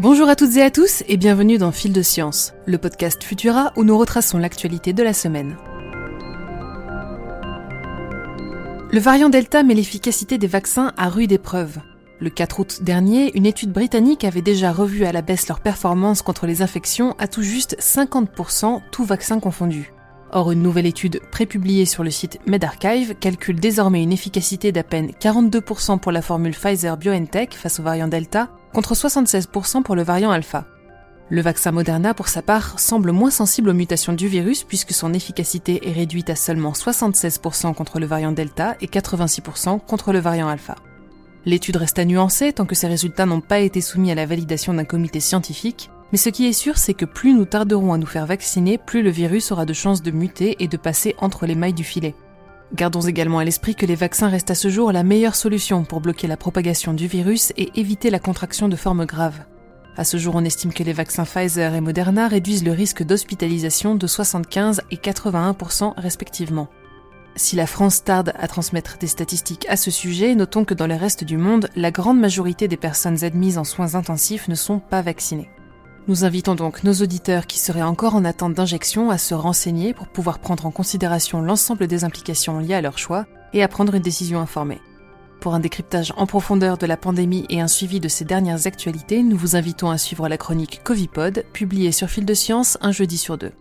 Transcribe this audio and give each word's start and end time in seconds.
Bonjour 0.00 0.28
à 0.28 0.36
toutes 0.36 0.56
et 0.56 0.62
à 0.62 0.70
tous 0.70 1.02
et 1.08 1.16
bienvenue 1.16 1.58
dans 1.58 1.72
Fil 1.72 1.92
de 1.92 2.02
Science, 2.02 2.54
le 2.66 2.78
podcast 2.78 3.20
Futura 3.24 3.72
où 3.74 3.82
nous 3.82 3.98
retraçons 3.98 4.38
l'actualité 4.38 4.92
de 4.92 5.02
la 5.02 5.12
semaine. 5.12 5.56
Le 8.92 9.00
variant 9.00 9.28
Delta 9.28 9.64
met 9.64 9.74
l'efficacité 9.74 10.38
des 10.38 10.46
vaccins 10.46 10.92
à 10.96 11.08
rude 11.08 11.32
épreuve. 11.32 11.78
Le 12.20 12.30
4 12.30 12.60
août 12.60 12.78
dernier, 12.84 13.36
une 13.36 13.44
étude 13.44 13.72
britannique 13.72 14.22
avait 14.22 14.40
déjà 14.40 14.70
revu 14.70 15.04
à 15.04 15.10
la 15.10 15.20
baisse 15.20 15.48
leur 15.48 15.58
performance 15.58 16.22
contre 16.22 16.46
les 16.46 16.62
infections 16.62 17.16
à 17.18 17.26
tout 17.26 17.42
juste 17.42 17.76
50%, 17.80 18.80
tous 18.92 19.04
vaccins 19.04 19.40
confondus. 19.40 19.92
Or, 20.30 20.50
une 20.52 20.62
nouvelle 20.62 20.86
étude 20.86 21.20
prépubliée 21.30 21.86
sur 21.86 22.04
le 22.04 22.10
site 22.10 22.38
MedArchive 22.46 23.14
calcule 23.14 23.58
désormais 23.58 24.02
une 24.02 24.12
efficacité 24.12 24.72
d'à 24.72 24.82
peine 24.82 25.10
42% 25.20 25.98
pour 25.98 26.12
la 26.12 26.20
formule 26.20 26.54
Pfizer-BioNTech 26.54 27.54
face 27.54 27.80
au 27.80 27.82
variant 27.82 28.08
Delta, 28.08 28.48
contre 28.74 28.94
76% 28.94 29.82
pour 29.82 29.96
le 29.96 30.02
variant 30.02 30.30
Alpha. 30.30 30.66
Le 31.30 31.40
vaccin 31.42 31.72
Moderna, 31.72 32.14
pour 32.14 32.28
sa 32.28 32.42
part, 32.42 32.78
semble 32.78 33.12
moins 33.12 33.30
sensible 33.30 33.70
aux 33.70 33.74
mutations 33.74 34.14
du 34.14 34.28
virus 34.28 34.64
puisque 34.64 34.92
son 34.92 35.12
efficacité 35.12 35.88
est 35.88 35.92
réduite 35.92 36.30
à 36.30 36.36
seulement 36.36 36.72
76% 36.72 37.74
contre 37.74 37.98
le 37.98 38.06
variant 38.06 38.32
Delta 38.32 38.76
et 38.80 38.86
86% 38.86 39.80
contre 39.86 40.12
le 40.12 40.20
variant 40.20 40.48
Alpha. 40.48 40.76
L'étude 41.44 41.76
reste 41.76 41.98
à 41.98 42.04
nuancer 42.04 42.52
tant 42.52 42.66
que 42.66 42.74
ces 42.74 42.86
résultats 42.86 43.26
n'ont 43.26 43.40
pas 43.40 43.60
été 43.60 43.80
soumis 43.80 44.10
à 44.10 44.14
la 44.14 44.26
validation 44.26 44.74
d'un 44.74 44.84
comité 44.84 45.20
scientifique, 45.20 45.90
mais 46.12 46.18
ce 46.18 46.30
qui 46.30 46.46
est 46.46 46.52
sûr, 46.52 46.78
c'est 46.78 46.94
que 46.94 47.04
plus 47.04 47.34
nous 47.34 47.44
tarderons 47.44 47.92
à 47.92 47.98
nous 47.98 48.06
faire 48.06 48.26
vacciner, 48.26 48.78
plus 48.78 49.02
le 49.02 49.10
virus 49.10 49.52
aura 49.52 49.66
de 49.66 49.72
chances 49.72 50.02
de 50.02 50.10
muter 50.10 50.56
et 50.60 50.68
de 50.68 50.76
passer 50.76 51.14
entre 51.18 51.46
les 51.46 51.54
mailles 51.54 51.74
du 51.74 51.84
filet. 51.84 52.14
Gardons 52.74 53.00
également 53.00 53.38
à 53.38 53.44
l'esprit 53.44 53.74
que 53.74 53.86
les 53.86 53.94
vaccins 53.94 54.28
restent 54.28 54.50
à 54.50 54.54
ce 54.54 54.68
jour 54.68 54.92
la 54.92 55.02
meilleure 55.02 55.34
solution 55.34 55.84
pour 55.84 56.00
bloquer 56.00 56.26
la 56.26 56.36
propagation 56.36 56.92
du 56.92 57.06
virus 57.06 57.52
et 57.56 57.70
éviter 57.76 58.10
la 58.10 58.18
contraction 58.18 58.68
de 58.68 58.76
formes 58.76 59.06
graves. 59.06 59.40
À 59.96 60.04
ce 60.04 60.16
jour, 60.16 60.34
on 60.36 60.44
estime 60.44 60.72
que 60.72 60.82
les 60.82 60.92
vaccins 60.92 61.24
Pfizer 61.24 61.74
et 61.74 61.80
Moderna 61.80 62.28
réduisent 62.28 62.64
le 62.64 62.72
risque 62.72 63.02
d'hospitalisation 63.02 63.94
de 63.94 64.06
75 64.06 64.82
et 64.90 64.96
81% 64.96 65.94
respectivement. 65.96 66.68
Si 67.36 67.56
la 67.56 67.66
France 67.66 68.04
tarde 68.04 68.32
à 68.38 68.48
transmettre 68.48 68.98
des 68.98 69.06
statistiques 69.06 69.66
à 69.68 69.76
ce 69.76 69.90
sujet, 69.90 70.34
notons 70.34 70.64
que 70.64 70.74
dans 70.74 70.86
le 70.86 70.94
reste 70.94 71.24
du 71.24 71.36
monde, 71.36 71.68
la 71.74 71.90
grande 71.90 72.20
majorité 72.20 72.68
des 72.68 72.76
personnes 72.76 73.24
admises 73.24 73.58
en 73.58 73.64
soins 73.64 73.94
intensifs 73.94 74.48
ne 74.48 74.54
sont 74.54 74.78
pas 74.78 75.02
vaccinées. 75.02 75.48
Nous 76.08 76.24
invitons 76.24 76.54
donc 76.54 76.84
nos 76.84 76.94
auditeurs 76.94 77.46
qui 77.46 77.58
seraient 77.58 77.82
encore 77.82 78.14
en 78.14 78.24
attente 78.24 78.54
d'injection 78.54 79.10
à 79.10 79.18
se 79.18 79.34
renseigner 79.34 79.92
pour 79.92 80.08
pouvoir 80.08 80.38
prendre 80.38 80.64
en 80.64 80.70
considération 80.70 81.42
l'ensemble 81.42 81.86
des 81.86 82.02
implications 82.02 82.60
liées 82.60 82.72
à 82.72 82.80
leur 82.80 82.96
choix 82.96 83.26
et 83.52 83.62
à 83.62 83.68
prendre 83.68 83.94
une 83.94 84.02
décision 84.02 84.40
informée. 84.40 84.80
Pour 85.40 85.54
un 85.54 85.60
décryptage 85.60 86.14
en 86.16 86.24
profondeur 86.24 86.78
de 86.78 86.86
la 86.86 86.96
pandémie 86.96 87.44
et 87.50 87.60
un 87.60 87.68
suivi 87.68 88.00
de 88.00 88.08
ces 88.08 88.24
dernières 88.24 88.66
actualités, 88.66 89.22
nous 89.22 89.36
vous 89.36 89.54
invitons 89.54 89.90
à 89.90 89.98
suivre 89.98 90.30
la 90.30 90.38
chronique 90.38 90.80
Covipod, 90.82 91.44
publiée 91.52 91.92
sur 91.92 92.08
Fil 92.08 92.24
de 92.24 92.34
Science 92.34 92.78
un 92.80 92.90
jeudi 92.90 93.18
sur 93.18 93.36
deux. 93.36 93.52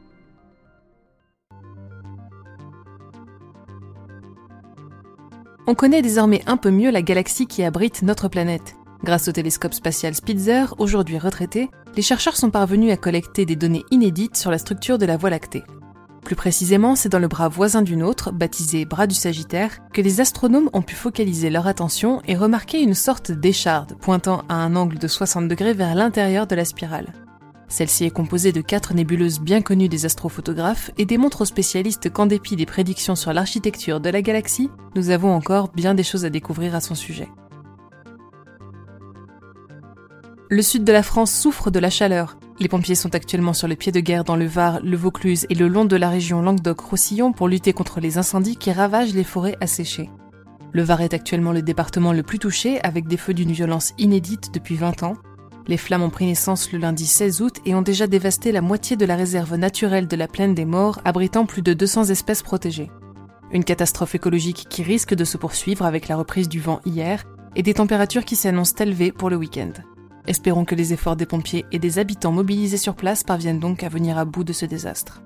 On 5.67 5.75
connaît 5.75 6.01
désormais 6.01 6.43
un 6.47 6.55
peu 6.55 6.71
mieux 6.71 6.91
la 6.91 7.01
galaxie 7.01 7.45
qui 7.45 7.65
abrite 7.65 8.03
notre 8.03 8.29
planète. 8.29 8.77
Grâce 9.03 9.27
au 9.27 9.31
télescope 9.31 9.73
spatial 9.73 10.15
Spitzer, 10.15 10.73
aujourd'hui 10.79 11.19
retraité, 11.19 11.69
les 11.95 12.01
chercheurs 12.01 12.35
sont 12.35 12.49
parvenus 12.49 12.91
à 12.91 12.97
collecter 12.97 13.45
des 13.45 13.55
données 13.55 13.85
inédites 13.91 14.37
sur 14.37 14.51
la 14.51 14.57
structure 14.57 14.97
de 14.97 15.05
la 15.05 15.17
Voie 15.17 15.29
lactée. 15.29 15.63
Plus 16.23 16.35
précisément, 16.35 16.95
c'est 16.95 17.07
dans 17.07 17.19
le 17.19 17.29
bras 17.29 17.47
voisin 17.47 17.81
du 17.81 17.95
nôtre, 17.95 18.33
baptisé 18.33 18.83
bras 18.83 19.07
du 19.07 19.15
Sagittaire, 19.15 19.79
que 19.93 20.01
les 20.01 20.19
astronomes 20.19 20.69
ont 20.73 20.81
pu 20.81 20.93
focaliser 20.93 21.49
leur 21.49 21.67
attention 21.67 22.21
et 22.27 22.35
remarquer 22.35 22.81
une 22.81 22.95
sorte 22.95 23.31
d'écharde 23.31 23.95
pointant 24.01 24.43
à 24.49 24.55
un 24.55 24.75
angle 24.75 24.97
de 24.97 25.07
60 25.07 25.47
degrés 25.47 25.73
vers 25.73 25.95
l'intérieur 25.95 26.45
de 26.45 26.55
la 26.55 26.65
spirale. 26.65 27.13
Celle-ci 27.69 28.05
est 28.05 28.11
composée 28.11 28.51
de 28.51 28.61
quatre 28.61 28.93
nébuleuses 28.93 29.39
bien 29.39 29.61
connues 29.61 29.89
des 29.89 30.05
astrophotographes 30.05 30.91
et 30.97 31.05
démontre 31.05 31.41
aux 31.41 31.45
spécialistes 31.45 32.09
qu'en 32.09 32.25
dépit 32.25 32.55
des 32.55 32.65
prédictions 32.65 33.15
sur 33.15 33.31
l'architecture 33.31 33.99
de 33.99 34.09
la 34.09 34.21
galaxie, 34.21 34.69
nous 34.95 35.11
avons 35.11 35.33
encore 35.33 35.69
bien 35.73 35.93
des 35.93 36.03
choses 36.03 36.25
à 36.25 36.29
découvrir 36.29 36.75
à 36.75 36.81
son 36.81 36.95
sujet. 36.95 37.29
Le 40.49 40.61
sud 40.61 40.85
de 40.85 40.93
la 40.93 41.03
France 41.03 41.33
souffre 41.33 41.71
de 41.71 41.79
la 41.79 41.89
chaleur. 41.89 42.37
Les 42.61 42.69
pompiers 42.69 42.95
sont 42.95 43.13
actuellement 43.13 43.51
sur 43.51 43.67
le 43.67 43.75
pied 43.75 43.91
de 43.91 43.99
guerre 43.99 44.23
dans 44.23 44.37
le 44.37 44.45
Var, 44.45 44.79
le 44.81 44.95
Vaucluse 44.95 45.45
et 45.49 45.55
le 45.55 45.67
long 45.67 45.83
de 45.83 45.97
la 45.97 46.09
région 46.09 46.41
Languedoc-Roussillon 46.41 47.33
pour 47.33 47.49
lutter 47.49 47.73
contre 47.73 47.99
les 47.99 48.17
incendies 48.17 48.55
qui 48.55 48.71
ravagent 48.71 49.13
les 49.13 49.25
forêts 49.25 49.57
asséchées. 49.59 50.09
Le 50.71 50.83
Var 50.83 51.01
est 51.01 51.13
actuellement 51.13 51.51
le 51.51 51.61
département 51.61 52.13
le 52.13 52.23
plus 52.23 52.39
touché 52.39 52.79
avec 52.83 53.07
des 53.07 53.17
feux 53.17 53.33
d'une 53.33 53.51
violence 53.51 53.93
inédite 53.97 54.53
depuis 54.53 54.75
20 54.75 55.03
ans. 55.03 55.17
Les 55.67 55.75
flammes 55.75 56.03
ont 56.03 56.09
pris 56.09 56.25
naissance 56.25 56.71
le 56.71 56.79
lundi 56.79 57.07
16 57.07 57.41
août 57.41 57.57
et 57.65 57.75
ont 57.75 57.81
déjà 57.81 58.07
dévasté 58.07 58.53
la 58.53 58.61
moitié 58.61 58.95
de 58.95 59.05
la 59.05 59.17
réserve 59.17 59.55
naturelle 59.55 60.07
de 60.07 60.15
la 60.15 60.29
plaine 60.29 60.55
des 60.55 60.63
Morts, 60.63 61.01
abritant 61.03 61.45
plus 61.45 61.61
de 61.61 61.73
200 61.73 62.05
espèces 62.05 62.41
protégées. 62.41 62.89
Une 63.51 63.65
catastrophe 63.65 64.15
écologique 64.15 64.67
qui 64.69 64.81
risque 64.81 65.13
de 65.13 65.25
se 65.25 65.35
poursuivre 65.35 65.85
avec 65.85 66.07
la 66.07 66.15
reprise 66.15 66.47
du 66.47 66.61
vent 66.61 66.79
hier 66.85 67.25
et 67.57 67.63
des 67.63 67.73
températures 67.73 68.23
qui 68.23 68.37
s'annoncent 68.37 68.81
élevées 68.81 69.11
pour 69.11 69.29
le 69.29 69.35
week-end. 69.35 69.73
Espérons 70.27 70.65
que 70.65 70.75
les 70.75 70.91
efforts 70.91 71.15
des 71.15 71.25
pompiers 71.25 71.65
et 71.71 71.79
des 71.79 71.99
habitants 71.99 72.33
mobilisés 72.33 72.77
sur 72.77 72.95
place 72.95 73.23
parviennent 73.23 73.59
donc 73.59 73.83
à 73.83 73.89
venir 73.89 74.17
à 74.17 74.25
bout 74.25 74.43
de 74.43 74.53
ce 74.53 74.65
désastre. 74.65 75.21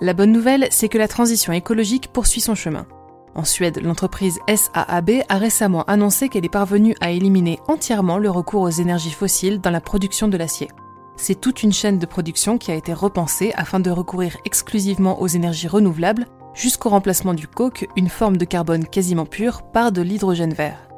La 0.00 0.14
bonne 0.14 0.30
nouvelle, 0.30 0.68
c'est 0.70 0.88
que 0.88 0.98
la 0.98 1.08
transition 1.08 1.52
écologique 1.52 2.12
poursuit 2.12 2.40
son 2.40 2.54
chemin. 2.54 2.86
En 3.34 3.44
Suède, 3.44 3.80
l'entreprise 3.82 4.38
SAAB 4.48 5.10
a 5.28 5.38
récemment 5.38 5.82
annoncé 5.84 6.28
qu'elle 6.28 6.44
est 6.44 6.48
parvenue 6.48 6.94
à 7.00 7.10
éliminer 7.10 7.58
entièrement 7.66 8.18
le 8.18 8.30
recours 8.30 8.62
aux 8.62 8.70
énergies 8.70 9.10
fossiles 9.10 9.60
dans 9.60 9.70
la 9.70 9.80
production 9.80 10.28
de 10.28 10.36
l'acier. 10.36 10.68
C'est 11.16 11.40
toute 11.40 11.64
une 11.64 11.72
chaîne 11.72 11.98
de 11.98 12.06
production 12.06 12.58
qui 12.58 12.70
a 12.70 12.76
été 12.76 12.92
repensée 12.92 13.52
afin 13.56 13.80
de 13.80 13.90
recourir 13.90 14.36
exclusivement 14.44 15.20
aux 15.20 15.26
énergies 15.26 15.66
renouvelables 15.66 16.26
jusqu'au 16.58 16.88
remplacement 16.88 17.34
du 17.34 17.46
coke, 17.46 17.86
une 17.96 18.08
forme 18.08 18.36
de 18.36 18.44
carbone 18.44 18.84
quasiment 18.84 19.26
pure, 19.26 19.62
par 19.72 19.92
de 19.92 20.02
l'hydrogène 20.02 20.52
vert. 20.52 20.88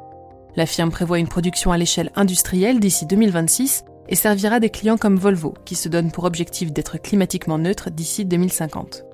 La 0.55 0.65
firme 0.65 0.91
prévoit 0.91 1.19
une 1.19 1.27
production 1.27 1.71
à 1.71 1.77
l'échelle 1.77 2.11
industrielle 2.15 2.79
d'ici 2.79 3.05
2026 3.05 3.85
et 4.09 4.15
servira 4.15 4.59
des 4.59 4.69
clients 4.69 4.97
comme 4.97 5.15
Volvo, 5.15 5.53
qui 5.63 5.75
se 5.75 5.87
donne 5.87 6.11
pour 6.11 6.25
objectif 6.25 6.73
d'être 6.73 6.97
climatiquement 6.97 7.57
neutre 7.57 7.89
d'ici 7.91 8.25
2050. 8.25 9.05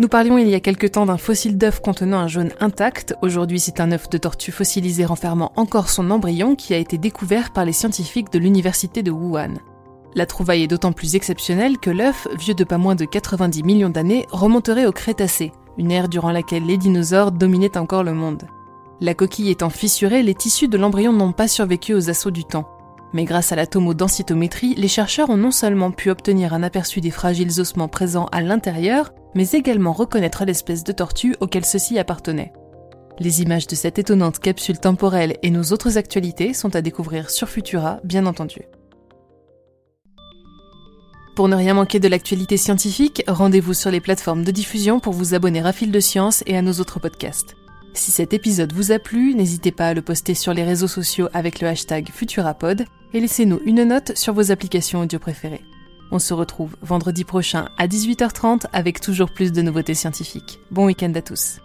Nous 0.00 0.08
parlions 0.08 0.38
il 0.38 0.48
y 0.48 0.54
a 0.54 0.60
quelque 0.60 0.86
temps 0.86 1.06
d'un 1.06 1.16
fossile 1.16 1.56
d'œuf 1.56 1.80
contenant 1.80 2.18
un 2.18 2.28
jaune 2.28 2.52
intact. 2.60 3.14
Aujourd'hui, 3.22 3.58
c'est 3.58 3.80
un 3.80 3.90
œuf 3.90 4.08
de 4.10 4.18
tortue 4.18 4.52
fossilisé 4.52 5.04
renfermant 5.04 5.52
encore 5.56 5.88
son 5.88 6.10
embryon 6.10 6.54
qui 6.54 6.74
a 6.74 6.78
été 6.78 6.98
découvert 6.98 7.52
par 7.52 7.64
les 7.64 7.72
scientifiques 7.72 8.32
de 8.32 8.38
l'université 8.38 9.02
de 9.02 9.10
Wuhan. 9.10 9.54
La 10.14 10.26
trouvaille 10.26 10.62
est 10.62 10.68
d'autant 10.68 10.92
plus 10.92 11.14
exceptionnelle 11.14 11.78
que 11.78 11.90
l'œuf, 11.90 12.26
vieux 12.38 12.54
de 12.54 12.64
pas 12.64 12.78
moins 12.78 12.94
de 12.94 13.04
90 13.04 13.62
millions 13.62 13.90
d'années, 13.90 14.26
remonterait 14.30 14.86
au 14.86 14.92
Crétacé, 14.92 15.52
une 15.76 15.92
ère 15.92 16.08
durant 16.08 16.32
laquelle 16.32 16.66
les 16.66 16.78
dinosaures 16.78 17.32
dominaient 17.32 17.76
encore 17.76 18.04
le 18.04 18.14
monde. 18.14 18.44
La 19.00 19.14
coquille 19.14 19.50
étant 19.50 19.70
fissurée, 19.70 20.22
les 20.22 20.34
tissus 20.34 20.68
de 20.68 20.76
l'embryon 20.76 21.12
n'ont 21.12 21.32
pas 21.32 21.46
survécu 21.46 21.94
aux 21.94 22.10
assauts 22.10 22.32
du 22.32 22.44
temps. 22.44 22.68
Mais 23.12 23.24
grâce 23.24 23.52
à 23.52 23.56
la 23.56 23.66
tomodensitométrie, 23.66 24.74
les 24.74 24.88
chercheurs 24.88 25.30
ont 25.30 25.36
non 25.36 25.50
seulement 25.50 25.92
pu 25.92 26.10
obtenir 26.10 26.52
un 26.52 26.62
aperçu 26.62 27.00
des 27.00 27.10
fragiles 27.10 27.60
ossements 27.60 27.88
présents 27.88 28.26
à 28.32 28.42
l'intérieur, 28.42 29.12
mais 29.34 29.50
également 29.50 29.92
reconnaître 29.92 30.44
l'espèce 30.44 30.84
de 30.84 30.92
tortue 30.92 31.36
auquel 31.40 31.64
ceux-ci 31.64 31.98
appartenaient. 31.98 32.52
Les 33.20 33.42
images 33.42 33.66
de 33.66 33.74
cette 33.74 33.98
étonnante 33.98 34.40
capsule 34.40 34.78
temporelle 34.78 35.36
et 35.42 35.50
nos 35.50 35.64
autres 35.64 35.96
actualités 35.96 36.52
sont 36.54 36.74
à 36.76 36.82
découvrir 36.82 37.30
sur 37.30 37.48
Futura, 37.48 37.98
bien 38.04 38.26
entendu. 38.26 38.62
Pour 41.38 41.46
ne 41.46 41.54
rien 41.54 41.74
manquer 41.74 42.00
de 42.00 42.08
l'actualité 42.08 42.56
scientifique, 42.56 43.22
rendez-vous 43.28 43.72
sur 43.72 43.92
les 43.92 44.00
plateformes 44.00 44.42
de 44.42 44.50
diffusion 44.50 44.98
pour 44.98 45.12
vous 45.12 45.34
abonner 45.34 45.60
à 45.60 45.72
Fil 45.72 45.92
de 45.92 46.00
Science 46.00 46.42
et 46.48 46.56
à 46.56 46.62
nos 46.62 46.72
autres 46.80 46.98
podcasts. 46.98 47.54
Si 47.94 48.10
cet 48.10 48.32
épisode 48.32 48.72
vous 48.72 48.90
a 48.90 48.98
plu, 48.98 49.36
n'hésitez 49.36 49.70
pas 49.70 49.86
à 49.86 49.94
le 49.94 50.02
poster 50.02 50.34
sur 50.34 50.52
les 50.52 50.64
réseaux 50.64 50.88
sociaux 50.88 51.28
avec 51.32 51.60
le 51.60 51.68
hashtag 51.68 52.10
Futurapod 52.12 52.86
et 53.14 53.20
laissez-nous 53.20 53.60
une 53.64 53.84
note 53.84 54.18
sur 54.18 54.34
vos 54.34 54.50
applications 54.50 55.02
audio 55.02 55.20
préférées. 55.20 55.62
On 56.10 56.18
se 56.18 56.34
retrouve 56.34 56.74
vendredi 56.82 57.22
prochain 57.22 57.68
à 57.78 57.86
18h30 57.86 58.64
avec 58.72 59.00
toujours 59.00 59.30
plus 59.30 59.52
de 59.52 59.62
nouveautés 59.62 59.94
scientifiques. 59.94 60.58
Bon 60.72 60.86
week-end 60.86 61.12
à 61.14 61.22
tous. 61.22 61.60